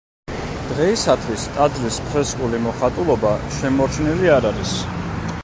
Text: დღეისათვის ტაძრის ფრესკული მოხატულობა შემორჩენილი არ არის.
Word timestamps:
დღეისათვის 0.69 1.43
ტაძრის 1.57 1.99
ფრესკული 2.07 2.63
მოხატულობა 2.65 3.35
შემორჩენილი 3.59 4.35
არ 4.39 4.51
არის. 4.55 4.75